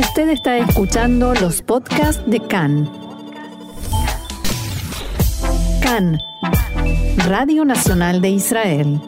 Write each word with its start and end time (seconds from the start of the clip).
Usted 0.00 0.30
está 0.30 0.56
escuchando 0.56 1.34
los 1.34 1.60
podcasts 1.60 2.22
de 2.26 2.40
CAN. 2.40 2.90
CAN, 5.82 6.18
Radio 7.28 7.66
Nacional 7.66 8.22
de 8.22 8.30
Israel. 8.30 8.98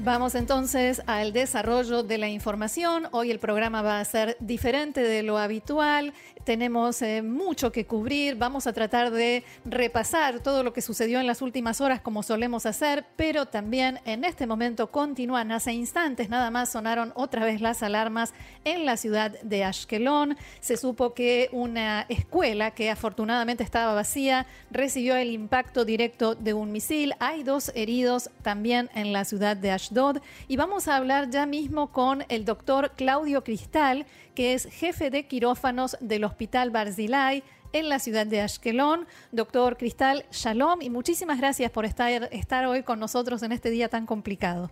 Vamos 0.00 0.34
entonces 0.34 1.02
al 1.06 1.32
desarrollo 1.32 2.02
de 2.02 2.18
la 2.18 2.28
información. 2.28 3.06
Hoy 3.12 3.30
el 3.30 3.38
programa 3.38 3.80
va 3.80 4.00
a 4.00 4.04
ser 4.04 4.36
diferente 4.40 5.00
de 5.00 5.22
lo 5.22 5.38
habitual. 5.38 6.12
Tenemos 6.44 7.02
eh, 7.02 7.22
mucho 7.22 7.70
que 7.70 7.86
cubrir. 7.86 8.36
Vamos 8.36 8.66
a 8.66 8.72
tratar 8.72 9.10
de 9.10 9.44
repasar 9.64 10.40
todo 10.40 10.62
lo 10.62 10.72
que 10.72 10.80
sucedió 10.80 11.20
en 11.20 11.26
las 11.26 11.42
últimas 11.42 11.80
horas 11.80 12.00
como 12.00 12.22
solemos 12.22 12.66
hacer, 12.66 13.04
pero 13.16 13.46
también 13.46 14.00
en 14.04 14.24
este 14.24 14.46
momento 14.46 14.90
continúan. 14.90 15.52
Hace 15.52 15.72
instantes 15.72 16.28
nada 16.28 16.50
más 16.50 16.70
sonaron 16.70 17.12
otra 17.14 17.44
vez 17.44 17.60
las 17.60 17.82
alarmas 17.82 18.32
en 18.64 18.86
la 18.86 18.96
ciudad 18.96 19.38
de 19.42 19.64
Ashkelon. 19.64 20.36
Se 20.60 20.76
supo 20.76 21.14
que 21.14 21.48
una 21.52 22.06
escuela 22.08 22.70
que 22.70 22.90
afortunadamente 22.90 23.62
estaba 23.62 23.94
vacía 23.94 24.46
recibió 24.70 25.16
el 25.16 25.30
impacto 25.30 25.84
directo 25.84 26.34
de 26.34 26.54
un 26.54 26.72
misil. 26.72 27.14
Hay 27.18 27.42
dos 27.42 27.70
heridos 27.74 28.30
también 28.42 28.90
en 28.94 29.12
la 29.12 29.24
ciudad 29.24 29.56
de 29.56 29.70
Ashdod. 29.70 30.18
Y 30.48 30.56
vamos 30.56 30.88
a 30.88 30.96
hablar 30.96 31.30
ya 31.30 31.46
mismo 31.46 31.92
con 31.92 32.24
el 32.28 32.44
doctor 32.44 32.92
Claudio 32.96 33.44
Cristal, 33.44 34.06
que 34.34 34.54
es 34.54 34.66
jefe 34.66 35.10
de 35.10 35.26
quirófanos 35.26 35.96
del 36.00 36.24
Hospital 36.30 36.70
Barzilai 36.70 37.42
en 37.72 37.88
la 37.88 37.98
ciudad 37.98 38.26
de 38.26 38.40
Ashkelon. 38.40 39.06
Doctor 39.32 39.76
Cristal, 39.76 40.24
shalom 40.30 40.82
y 40.82 40.90
muchísimas 40.90 41.38
gracias 41.38 41.70
por 41.70 41.84
estar, 41.84 42.28
estar 42.32 42.66
hoy 42.66 42.82
con 42.82 42.98
nosotros 42.98 43.42
en 43.42 43.52
este 43.52 43.70
día 43.70 43.88
tan 43.88 44.06
complicado. 44.06 44.70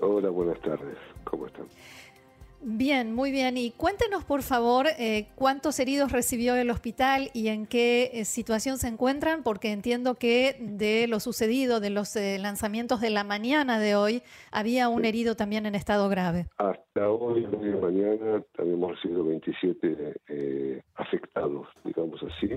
Hola, 0.00 0.28
buenas 0.28 0.60
tardes. 0.60 0.98
¿Cómo 1.24 1.46
están? 1.46 1.66
Bien, 2.62 3.14
muy 3.14 3.30
bien. 3.30 3.56
Y 3.56 3.70
cuéntenos, 3.70 4.24
por 4.24 4.42
favor, 4.42 4.86
eh, 4.98 5.28
cuántos 5.34 5.78
heridos 5.78 6.12
recibió 6.12 6.56
el 6.56 6.70
hospital 6.70 7.30
y 7.32 7.48
en 7.48 7.66
qué 7.66 8.10
eh, 8.12 8.24
situación 8.24 8.78
se 8.78 8.88
encuentran, 8.88 9.42
porque 9.42 9.72
entiendo 9.72 10.14
que 10.14 10.56
de 10.60 11.06
lo 11.06 11.20
sucedido, 11.20 11.80
de 11.80 11.90
los 11.90 12.16
eh, 12.16 12.38
lanzamientos 12.38 13.00
de 13.00 13.10
la 13.10 13.24
mañana 13.24 13.78
de 13.78 13.94
hoy, 13.94 14.22
había 14.50 14.88
un 14.88 15.04
herido 15.04 15.36
también 15.36 15.66
en 15.66 15.74
estado 15.74 16.08
grave. 16.08 16.46
Hasta 16.58 17.10
hoy, 17.10 17.44
hoy 17.44 17.70
de 17.70 17.76
mañana, 17.76 18.42
hemos 18.58 18.90
recibido 18.96 19.24
27 19.24 20.82
afectados, 20.96 21.68
digamos 21.84 22.20
así. 22.22 22.50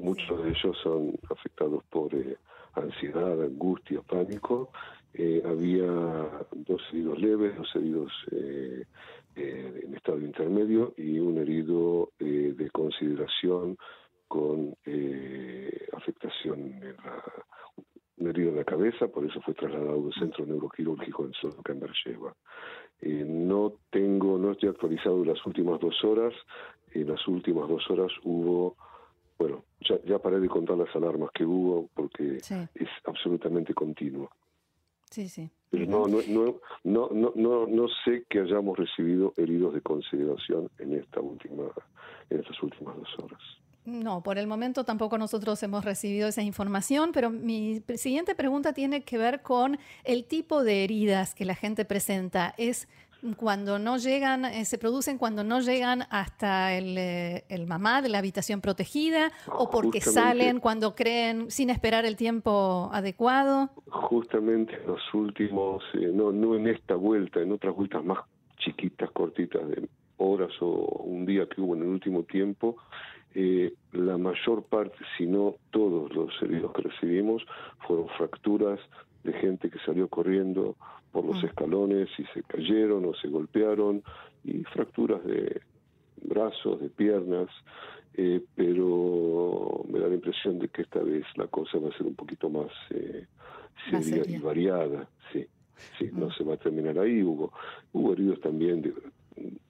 muchos 0.00 0.44
de 0.44 0.50
ellos 0.50 0.76
son 0.82 1.18
afectados 1.30 1.82
por 1.90 2.10
ansiedad, 2.74 3.40
angustia, 3.42 4.00
pánico. 4.02 4.70
Había 5.44 5.86
dos 6.52 6.82
heridos 6.92 7.18
leves, 7.20 7.56
dos 7.56 7.76
heridos 7.76 8.12
eh, 9.34 9.82
en 9.84 9.94
estado 9.94 10.20
intermedio 10.20 10.92
y 10.96 11.18
un 11.18 11.38
herido 11.38 12.12
eh, 12.18 12.54
de 12.54 12.70
consideración 12.70 13.78
con 14.28 14.74
eh, 14.84 15.88
afectación 15.96 16.60
en 16.82 16.96
la, 16.96 17.24
un 18.18 18.28
herido 18.28 18.50
en 18.50 18.56
la 18.56 18.64
cabeza, 18.64 19.08
por 19.08 19.24
eso 19.24 19.40
fue 19.40 19.54
trasladado 19.54 20.06
al 20.06 20.12
centro 20.14 20.44
neuroquirúrgico 20.44 21.24
en 21.24 21.32
Soloca, 21.32 21.72
en 21.72 21.80
no 23.48 23.72
tengo, 23.90 24.38
no 24.38 24.52
estoy 24.52 24.68
actualizado 24.68 25.24
las 25.24 25.44
últimas 25.46 25.80
dos 25.80 26.04
horas. 26.04 26.34
En 26.92 27.08
las 27.08 27.26
últimas 27.26 27.68
dos 27.68 27.90
horas 27.90 28.12
hubo, 28.22 28.76
bueno, 29.38 29.64
ya, 29.80 29.98
ya 30.04 30.18
paré 30.18 30.38
de 30.40 30.48
contar 30.48 30.76
las 30.76 30.94
alarmas 30.94 31.30
que 31.32 31.44
hubo 31.44 31.88
porque 31.94 32.36
es 32.36 32.88
absolutamente 33.06 33.74
continuo. 33.74 34.30
Sí, 35.12 35.28
sí. 35.28 35.50
No, 35.72 36.06
no, 36.06 36.20
no, 36.26 36.58
no, 36.84 37.10
no, 37.34 37.66
no, 37.66 37.88
sé 38.02 38.24
que 38.30 38.40
hayamos 38.40 38.78
recibido 38.78 39.34
heridos 39.36 39.74
de 39.74 39.82
consideración 39.82 40.70
en 40.78 40.94
esta 40.94 41.20
última, 41.20 41.64
en 42.30 42.40
estas 42.40 42.62
últimas 42.62 42.96
dos 42.96 43.08
horas. 43.22 43.40
No, 43.84 44.22
por 44.22 44.38
el 44.38 44.46
momento 44.46 44.84
tampoco 44.84 45.18
nosotros 45.18 45.62
hemos 45.62 45.84
recibido 45.84 46.28
esa 46.28 46.42
información, 46.42 47.10
pero 47.12 47.28
mi 47.28 47.82
siguiente 47.96 48.34
pregunta 48.34 48.72
tiene 48.72 49.02
que 49.02 49.18
ver 49.18 49.42
con 49.42 49.78
el 50.04 50.24
tipo 50.24 50.64
de 50.64 50.84
heridas 50.84 51.34
que 51.34 51.44
la 51.44 51.56
gente 51.56 51.84
presenta. 51.84 52.54
¿Es 52.56 52.88
cuando 53.36 53.78
no 53.78 53.98
llegan, 53.98 54.44
eh, 54.44 54.64
se 54.64 54.78
producen 54.78 55.18
cuando 55.18 55.44
no 55.44 55.60
llegan 55.60 56.04
hasta 56.10 56.74
el, 56.74 56.98
eh, 56.98 57.44
el 57.48 57.66
mamá 57.66 58.02
de 58.02 58.08
la 58.08 58.18
habitación 58.18 58.60
protegida 58.60 59.30
o 59.46 59.70
porque 59.70 60.00
salen 60.00 60.60
cuando 60.60 60.94
creen 60.94 61.50
sin 61.50 61.70
esperar 61.70 62.04
el 62.04 62.16
tiempo 62.16 62.90
adecuado? 62.92 63.70
Justamente 63.88 64.74
en 64.74 64.86
los 64.86 65.14
últimos, 65.14 65.82
eh, 65.94 66.10
no, 66.12 66.32
no 66.32 66.56
en 66.56 66.66
esta 66.68 66.94
vuelta, 66.94 67.40
en 67.40 67.52
otras 67.52 67.74
vueltas 67.74 68.04
más 68.04 68.18
chiquitas, 68.58 69.10
cortitas, 69.12 69.68
de 69.68 69.88
horas 70.16 70.50
o 70.60 71.02
un 71.04 71.26
día 71.26 71.46
que 71.46 71.60
hubo 71.60 71.74
en 71.74 71.82
el 71.82 71.88
último 71.88 72.22
tiempo, 72.24 72.76
la 73.92 74.18
mayor 74.18 74.62
parte, 74.64 74.96
si 75.16 75.26
no 75.26 75.56
todos 75.70 76.14
los 76.14 76.30
heridos 76.42 76.72
que 76.72 76.82
recibimos, 76.82 77.44
fueron 77.86 78.08
fracturas 78.10 78.80
de 79.24 79.32
gente 79.34 79.70
que 79.70 79.78
salió 79.80 80.08
corriendo 80.08 80.76
por 81.12 81.24
los 81.24 81.42
mm. 81.42 81.46
escalones 81.46 82.08
y 82.18 82.24
se 82.34 82.42
cayeron 82.42 83.04
o 83.04 83.14
se 83.14 83.28
golpearon 83.28 84.02
y 84.44 84.64
fracturas 84.64 85.24
de 85.24 85.60
brazos, 86.22 86.80
de 86.80 86.88
piernas, 86.88 87.48
eh, 88.14 88.42
pero 88.54 89.84
me 89.88 89.98
da 89.98 90.08
la 90.08 90.14
impresión 90.14 90.58
de 90.58 90.68
que 90.68 90.82
esta 90.82 91.00
vez 91.00 91.24
la 91.36 91.46
cosa 91.46 91.78
va 91.78 91.88
a 91.88 91.96
ser 91.96 92.06
un 92.06 92.14
poquito 92.14 92.50
más 92.50 92.70
eh, 92.90 93.26
seria 93.90 94.22
y 94.26 94.38
variada, 94.38 95.08
sí, 95.32 95.46
sí, 95.98 96.10
no 96.12 96.26
mm. 96.26 96.32
se 96.32 96.44
va 96.44 96.54
a 96.54 96.58
terminar 96.58 96.98
ahí, 96.98 97.22
hubo, 97.22 97.52
hubo 97.92 98.12
heridos 98.12 98.40
también 98.40 98.82
de, 98.82 98.92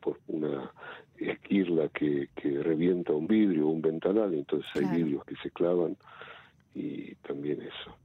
por 0.01 0.19
una 0.29 0.73
esquirla 1.19 1.89
que, 1.89 2.29
que 2.35 2.63
revienta 2.63 3.13
un 3.13 3.27
vidrio, 3.27 3.69
un 3.69 3.83
ventanal, 3.83 4.35
entonces 4.35 4.69
hay 4.75 4.97
vidrios 4.97 5.25
que 5.25 5.37
se 5.37 5.51
clavan 5.51 5.97
y 6.75 7.15
también 7.17 7.63
eso. 7.63 7.97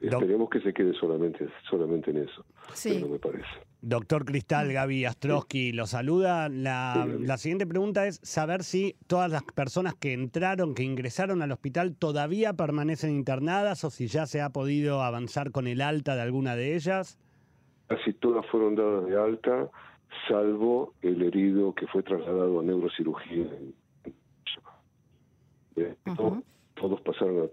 Esperemos 0.00 0.50
que 0.50 0.60
se 0.60 0.72
quede 0.72 0.92
solamente, 0.94 1.48
solamente 1.68 2.10
en 2.10 2.18
eso, 2.18 2.44
sí. 2.74 3.00
no 3.00 3.08
me 3.08 3.18
parece. 3.18 3.48
Doctor 3.80 4.24
Cristal, 4.24 4.72
Gaby 4.72 5.06
Astrosky 5.06 5.72
lo 5.72 5.86
saluda. 5.86 6.48
La, 6.48 7.08
la, 7.18 7.36
siguiente 7.36 7.66
pregunta 7.66 8.06
es 8.06 8.20
saber 8.22 8.62
si 8.62 8.94
todas 9.08 9.30
las 9.30 9.42
personas 9.42 9.94
que 9.94 10.12
entraron, 10.12 10.74
que 10.74 10.84
ingresaron 10.84 11.42
al 11.42 11.50
hospital, 11.50 11.96
todavía 11.96 12.52
permanecen 12.52 13.10
internadas 13.10 13.82
o 13.84 13.90
si 13.90 14.06
ya 14.06 14.26
se 14.26 14.40
ha 14.40 14.50
podido 14.50 15.02
avanzar 15.02 15.50
con 15.50 15.66
el 15.66 15.80
alta 15.80 16.14
de 16.14 16.22
alguna 16.22 16.54
de 16.54 16.76
ellas. 16.76 17.18
Casi 17.88 18.12
todas 18.12 18.46
fueron 18.46 18.76
dadas 18.76 19.06
de 19.06 19.18
alta, 19.18 19.68
salvo 20.28 20.94
el 21.02 21.22
herido 21.22 21.74
que 21.74 21.86
fue 21.86 22.02
trasladado 22.02 22.60
a 22.60 22.62
neurocirugía 22.62 23.46
todos 26.82 27.00
pasaron 27.02 27.48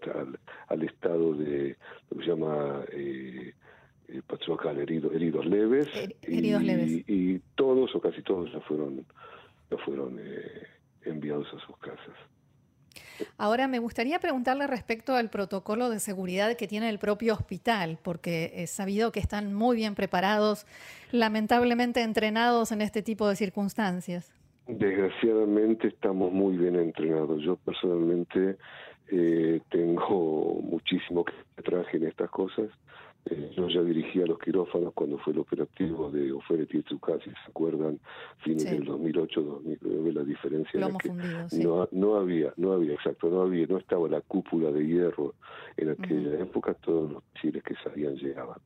al, 0.69 0.84
estado 0.84 1.34
de 1.36 1.78
lo 2.09 2.18
que 2.18 2.24
se 2.24 2.30
llama 2.31 2.84
eh, 2.92 3.53
eh 4.08 4.22
herido, 4.78 5.12
heridos 5.12 5.46
leves. 5.46 5.88
heridos 6.24 6.64
y, 6.64 6.66
leves. 6.66 7.03
Y 7.08 7.40
todos 7.56 7.94
o 7.96 8.02
casi 8.02 8.24
todos 8.24 8.52
ya 8.52 8.59
fueron, 8.62 9.06
ya 9.69 9.78
fueron 9.78 10.18
eh, 10.19 10.64
enviados 11.03 11.48
a 11.53 11.59
sus 11.66 11.78
casas. 11.78 12.16
Ahora 13.38 13.68
me 13.68 13.80
gustaría 13.80 14.19
preguntarle 14.19 14.68
respecto 14.68 15.16
al 15.16 15.30
protocolo 15.30 15.90
de 15.90 16.00
seguridad 16.00 16.56
que 16.56 16.68
tiene 16.68 16.90
el 16.90 17.00
propio 17.00 17.34
hospital, 17.34 17.97
porque 18.02 18.52
he 18.56 18.68
sabido 18.68 19.12
que 19.12 19.19
están 19.19 19.53
muy 19.53 19.75
bien 19.75 19.96
preparados, 19.96 20.66
lamentablemente 21.12 22.02
entrenados 22.02 22.72
en 22.72 22.81
este 22.81 23.02
tipo 23.02 23.28
de 23.28 23.35
circunstancias. 23.35 24.34
Desgraciadamente 24.68 25.88
estamos 25.88 26.31
muy 26.31 26.56
bien 26.56 26.75
entrenados. 26.75 27.41
Yo 27.41 27.56
personalmente 27.57 28.57
eh, 29.12 29.62
tengo 29.69 30.59
muchísimo 30.62 31.25
que 31.25 31.34
traje 31.63 31.97
en 31.97 32.06
estas 32.06 32.30
cosas. 32.30 32.69
Eh, 33.25 33.52
yo 33.56 33.68
ya 33.68 33.81
dirigía 33.81 34.25
los 34.25 34.40
quirófanos 34.40 34.94
cuando 34.94 35.18
fue 35.19 35.34
el 35.34 35.40
operativo 35.40 36.09
de 36.09 36.31
Ofere 36.31 36.66
Tietzuka, 36.66 37.19
si 37.19 37.30
se 37.30 37.50
acuerdan, 37.50 38.00
fines 38.39 38.63
del 38.63 38.86
2008, 38.86 39.42
2009, 39.42 40.13
la 40.13 40.24
diferencia 40.24 40.80
era 40.80 40.98
que 40.98 41.10
no, 41.57 41.88
no 41.92 42.16
había, 42.16 42.54
no 42.57 42.71
había, 42.71 42.94
exacto, 42.94 43.30
no 43.30 43.42
había, 43.42 43.68
no 43.68 43.77
estaba 43.77 44.07
la 44.07 44.21
cúpula 44.21 44.71
de 44.71 44.88
hierro 44.88 45.36
en 45.77 45.89
aquella 45.89 46.39
época, 46.39 46.74
todos 46.75 47.12
los 47.12 47.24
chiles 47.39 47.62
que 47.63 47.75
salían 47.83 48.16
llegaban. 48.16 48.57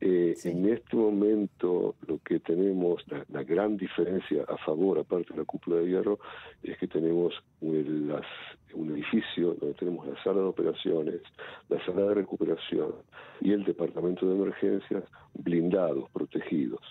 Eh, 0.00 0.34
en 0.44 0.68
este 0.68 0.96
momento 0.96 1.94
lo 2.06 2.18
que 2.18 2.40
tenemos, 2.40 3.02
la, 3.28 3.42
gran 3.42 3.76
diferencia 3.76 4.44
a 4.48 4.56
favor, 4.58 4.98
aparte 4.98 5.32
de 5.32 5.38
la 5.38 5.44
cúpula 5.44 5.76
de 5.76 5.88
hierro, 5.88 6.18
es 6.62 6.76
que 6.78 6.88
tenemos 6.88 7.34
las, 7.60 8.26
un 8.74 8.90
edificio 8.90 9.54
donde 9.54 9.74
tenemos 9.74 10.06
la 10.06 10.22
sala 10.22 10.40
de 10.40 10.46
operaciones, 10.46 11.20
la 11.68 11.84
sala 11.86 12.02
de 12.02 12.14
recuperación 12.14 12.92
y 13.40 13.52
el 13.52 13.64
departamento 13.64 14.26
de 14.26 14.34
emergencias 14.34 15.04
blindados, 15.34 16.10
protegidos. 16.10 16.82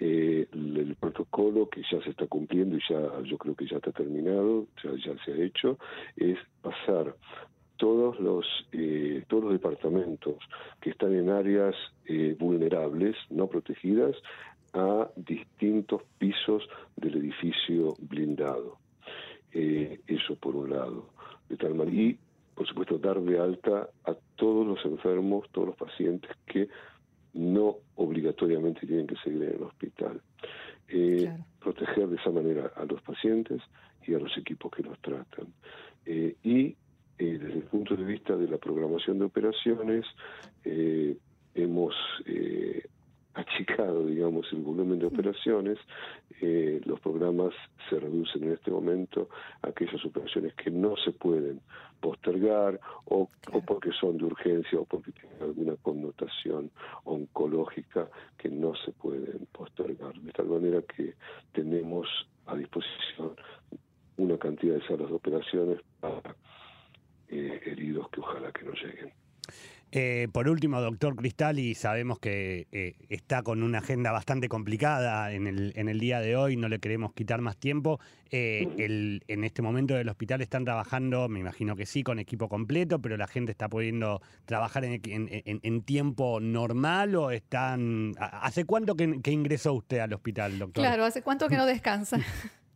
Eh, 0.00 0.48
el, 0.52 0.96
protocolo 0.98 1.68
que 1.68 1.82
ya 1.90 2.02
se 2.02 2.10
está 2.10 2.26
cumpliendo 2.26 2.76
y 2.76 2.80
ya 2.88 3.22
yo 3.22 3.38
creo 3.38 3.54
que 3.54 3.66
ya 3.66 3.76
está 3.76 3.92
terminado, 3.92 4.66
ya, 4.82 4.90
ya 4.96 5.24
se 5.24 5.32
ha 5.32 5.36
hecho, 5.36 5.78
es 6.16 6.36
pasar 6.62 7.14
todos 7.84 8.18
los 8.18 8.46
eh, 8.72 9.24
todos 9.28 9.44
los 9.44 9.52
departamentos 9.52 10.36
que 10.80 10.88
están 10.88 11.14
en 11.14 11.28
áreas 11.28 11.74
eh, 12.06 12.34
vulnerables, 12.38 13.14
no 13.28 13.46
protegidas, 13.46 14.16
a 14.72 15.10
distintos 15.16 16.00
pisos 16.16 16.66
del 16.96 17.16
edificio 17.16 17.94
blindado. 17.98 18.78
Eh, 19.52 20.00
eso 20.06 20.34
por 20.36 20.56
un 20.56 20.70
lado. 20.70 21.10
De 21.50 21.58
tal 21.58 21.74
manera, 21.74 21.94
y, 21.94 22.18
por 22.54 22.66
supuesto, 22.66 22.96
dar 22.96 23.20
de 23.20 23.38
alta 23.38 23.90
a 24.04 24.14
todos 24.36 24.66
los 24.66 24.82
enfermos, 24.86 25.46
todos 25.52 25.68
los 25.68 25.76
pacientes 25.76 26.30
que 26.46 26.70
no 27.34 27.76
obligatoriamente 27.96 28.86
tienen 28.86 29.06
que 29.06 29.16
seguir 29.16 29.42
en 29.42 29.56
el 29.56 29.62
hospital. 29.62 30.22
Eh, 30.88 31.30
proteger 31.60 32.08
de 32.08 32.16
esa 32.16 32.30
manera 32.30 32.72
a 32.76 32.86
los 32.86 33.02
pacientes 33.02 33.60
y 34.06 34.14
a 34.14 34.18
los 34.18 34.34
equipos 34.38 34.72
que 34.72 34.82
los 34.82 34.98
tratan. 35.00 35.48
Eh, 36.06 36.34
y 36.42 36.76
desde 37.18 37.52
el 37.52 37.62
punto 37.62 37.96
de 37.96 38.04
vista 38.04 38.36
de 38.36 38.48
la 38.48 38.58
programación 38.58 39.18
de 39.18 39.24
operaciones, 39.26 40.04
hemos 41.54 41.94
achicado, 43.34 44.06
digamos, 44.06 44.46
el 44.52 44.62
volumen 44.62 45.00
de 45.00 45.06
operaciones, 45.06 45.78
eh, 46.40 46.80
los 46.84 47.00
programas 47.00 47.52
se 47.90 47.98
reducen 47.98 48.44
en 48.44 48.52
este 48.52 48.70
momento 48.70 49.28
a 49.62 49.68
aquellas 49.68 50.04
operaciones 50.04 50.54
que 50.54 50.70
no 50.70 50.96
se 50.96 51.10
pueden 51.10 51.60
postergar 52.00 52.78
o, 53.06 53.28
o, 53.52 53.60
porque 53.62 53.90
son 53.92 54.18
de 54.18 54.24
urgencia 54.24 54.78
o 54.78 54.84
porque 54.84 55.12
tienen 55.12 55.42
alguna 55.42 55.74
connotación 55.82 56.70
oncológica 57.04 58.08
que 58.38 58.48
no 58.48 58.74
se 58.76 58.92
pueden 58.92 59.46
postergar. 59.52 60.14
De 60.20 60.32
tal 60.32 60.46
manera 60.46 60.82
que 60.82 61.14
tenemos 61.52 62.06
a 62.46 62.54
disposición 62.54 63.34
una 64.16 64.38
cantidad 64.38 64.74
de 64.74 64.86
salas 64.86 65.08
de 65.08 65.14
operaciones 65.14 65.80
para 66.00 66.18
eh, 66.18 66.23
heridos 67.74 68.08
que 68.10 68.20
ojalá 68.20 68.50
que 68.52 68.64
no 68.64 68.72
lleguen. 68.72 69.12
Eh, 69.96 70.26
por 70.32 70.48
último, 70.48 70.80
doctor 70.80 71.14
Cristal, 71.14 71.60
y 71.60 71.76
sabemos 71.76 72.18
que 72.18 72.66
eh, 72.72 72.96
está 73.10 73.44
con 73.44 73.62
una 73.62 73.78
agenda 73.78 74.10
bastante 74.10 74.48
complicada 74.48 75.32
en 75.32 75.46
el, 75.46 75.72
en 75.76 75.88
el 75.88 76.00
día 76.00 76.18
de 76.18 76.34
hoy, 76.34 76.56
no 76.56 76.68
le 76.68 76.80
queremos 76.80 77.12
quitar 77.12 77.40
más 77.40 77.56
tiempo. 77.56 78.00
Eh, 78.32 78.66
el, 78.78 79.22
en 79.28 79.44
este 79.44 79.62
momento 79.62 79.94
del 79.94 80.08
hospital 80.08 80.40
están 80.40 80.64
trabajando, 80.64 81.28
me 81.28 81.38
imagino 81.38 81.76
que 81.76 81.86
sí, 81.86 82.02
con 82.02 82.18
equipo 82.18 82.48
completo, 82.48 82.98
pero 82.98 83.16
la 83.16 83.28
gente 83.28 83.52
está 83.52 83.68
pudiendo 83.68 84.20
trabajar 84.46 84.84
en, 84.84 85.00
en, 85.04 85.82
tiempo 85.82 86.40
normal 86.40 87.14
o 87.14 87.30
están... 87.30 88.14
¿Hace 88.18 88.64
cuánto 88.64 88.96
que, 88.96 89.30
ingresó 89.30 89.74
usted 89.74 90.00
al 90.00 90.12
hospital, 90.12 90.58
doctor? 90.58 90.82
Claro, 90.82 91.04
¿hace 91.04 91.22
cuánto 91.22 91.48
que 91.48 91.56
no 91.56 91.66
descansa? 91.66 92.18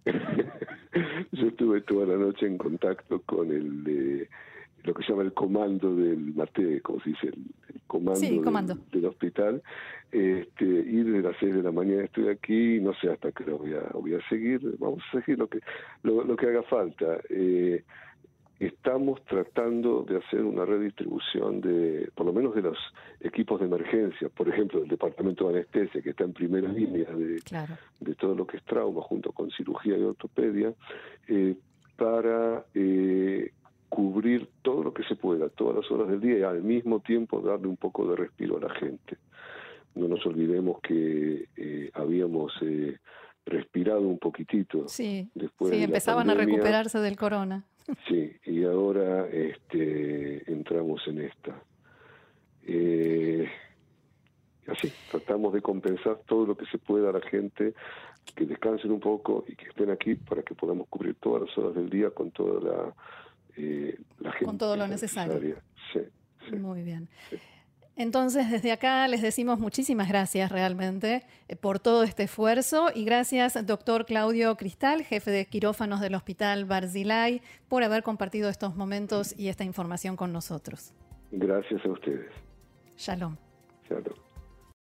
Yo 1.33 1.49
estuve 1.49 1.81
toda 1.81 2.07
la 2.07 2.17
noche 2.17 2.47
en 2.47 2.59
contacto 2.59 3.23
con 3.23 3.51
el 3.51 4.29
lo 4.85 4.95
que 4.95 5.03
se 5.03 5.11
llama 5.11 5.23
el 5.23 5.33
comando 5.33 5.95
del 5.95 6.35
MATE, 6.35 6.81
como 6.81 7.01
se 7.01 7.11
dice, 7.11 7.29
el, 7.29 7.81
comando, 7.87 8.75
Del, 8.93 9.05
hospital. 9.07 9.63
Este, 10.11 10.65
y 10.65 11.03
desde 11.03 11.23
las 11.23 11.37
6 11.39 11.55
de 11.55 11.63
la 11.63 11.73
mañana 11.73 12.05
estoy 12.05 12.29
aquí, 12.29 12.81
no 12.81 12.95
sé 12.95 13.11
hasta 13.11 13.33
qué 13.33 13.45
hora 13.45 13.55
voy 13.55 13.75
a, 13.75 13.81
voy 13.93 14.15
a 14.15 14.29
seguir, 14.29 14.61
vamos 14.79 15.03
a 15.09 15.21
seguir 15.21 15.39
lo 15.39 15.49
que, 15.49 15.61
lo, 16.03 16.37
que 16.37 16.47
haga 16.47 16.63
falta. 16.63 17.19
Eh, 17.29 17.85
estamos 18.59 19.23
tratando 19.25 20.03
de 20.03 20.19
hacer 20.19 20.43
una 20.43 20.65
redistribución 20.65 21.61
de, 21.61 22.11
por 22.15 22.27
lo 22.27 22.33
menos 22.33 22.55
de 22.55 22.63
los 22.63 22.79
equipos 23.21 23.61
de 23.61 23.67
emergencia, 23.67 24.29
por 24.31 24.49
ejemplo, 24.49 24.81
del 24.81 24.89
departamento 24.89 25.49
de 25.49 25.59
anestesia, 25.59 26.03
que 26.03 26.11
está 26.11 26.25
en 26.25 26.33
primera 26.33 26.69
línea 26.69 27.11
de, 27.11 27.41
de 28.01 28.15
todo 28.15 28.35
lo 28.35 28.47
que 28.47 28.57
es 28.57 28.65
trauma, 28.65 29.03
junto 29.03 29.33
con 29.33 29.51
cirugía 29.51 29.97
y 29.97 30.03
ortopedia, 30.03 30.73
eh, 31.29 31.55
para 31.97 32.65
eh, 32.75 33.53
cubrir 33.89 34.49
todo 34.63 34.85
lo 34.85 34.93
que 34.93 35.03
se 35.05 35.17
pueda, 35.17 35.49
todas 35.49 35.77
las 35.77 35.91
horas 35.91 36.09
del 36.09 36.21
día 36.21 36.39
y 36.39 36.43
al 36.43 36.63
mismo 36.63 37.01
tiempo 37.01 37.41
darle 37.41 37.69
un 37.69 37.77
poco 37.77 38.09
de 38.09 38.17
respiro 38.17 38.59
a 38.59 38.69
la 38.69 38.75
gente. 38.75 39.17
No 39.95 40.09
nos 40.09 40.25
olvidemos 40.27 40.81
que 40.81 41.49
eh, 41.57 41.91
habíamos 41.95 42.53
eh, 42.63 42.99
respirado 43.47 44.03
un 44.03 44.19
poquitito. 44.19 44.87
Sí, 44.89 45.29
después 45.35 45.73
sí 45.75 45.83
empezaban 45.83 46.31
a 46.31 46.35
recuperarse 46.35 46.99
del 46.99 47.17
corona. 47.17 47.65
Sí, 48.07 48.33
y 48.45 48.65
ahora 48.65 49.27
este, 49.29 50.51
entramos 50.53 51.01
en 51.07 51.21
esta. 51.21 51.63
Eh, 52.67 53.49
así, 54.67 54.93
tratamos 55.11 55.55
de 55.55 55.63
compensar 55.63 56.21
todo 56.27 56.47
lo 56.47 56.57
que 56.57 56.67
se 56.67 56.77
pueda 56.77 57.09
a 57.09 57.13
la 57.15 57.23
gente, 57.23 57.73
que 58.35 58.45
descansen 58.45 58.93
un 58.93 59.01
poco 59.01 59.45
y 59.49 59.57
que 59.57 59.69
estén 59.69 59.91
aquí 59.91 60.15
para 60.17 60.43
que 60.43 60.55
podamos 60.55 60.87
cubrir 60.89 61.15
todas 61.15 61.49
las 61.49 61.59
horas 61.59 61.75
del 61.75 61.89
día 61.89 62.11
con 62.11 62.31
toda 62.31 62.61
la 62.61 62.95
eh, 63.59 63.99
Con 64.45 64.57
todo 64.59 64.77
lo 64.77 64.87
necesario. 64.87 65.57
Muy 66.53 66.83
bien. 66.83 67.09
Entonces, 67.97 68.49
desde 68.49 68.71
acá 68.71 69.09
les 69.09 69.23
decimos 69.23 69.59
muchísimas 69.59 70.09
gracias 70.09 70.53
realmente 70.53 71.25
eh, 71.49 71.57
por 71.57 71.81
todo 71.81 72.05
este 72.05 72.23
esfuerzo 72.23 72.91
y 72.95 73.05
gracias, 73.05 73.67
doctor 73.67 74.07
Claudio 74.07 74.55
Cristal, 74.55 75.03
jefe 75.03 75.33
de 75.33 75.47
quirófanos 75.47 76.01
del 76.01 76.15
Hospital 76.15 76.65
Barzilay, 76.65 77.43
por 77.69 77.83
haber 77.83 78.05
compartido 78.05 78.49
estos 78.49 78.77
momentos 78.77 79.35
y 79.37 79.49
esta 79.49 79.65
información 79.65 80.15
con 80.15 80.33
nosotros. 80.33 80.95
Gracias 81.33 81.85
a 81.85 81.89
ustedes. 81.89 82.31
Shalom. 82.97 83.37
Shalom. 83.89 84.28